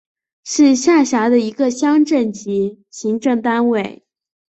[0.45, 4.03] 是下辖的一个乡镇级行政单位。